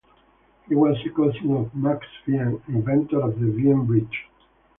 He 0.67 0.73
was 0.73 0.97
a 1.05 1.11
cousin 1.11 1.55
of 1.57 1.75
Max 1.75 2.07
Wien, 2.25 2.59
inventor 2.67 3.21
of 3.21 3.39
the 3.39 3.51
Wien 3.51 3.85
bridge. 3.85 4.25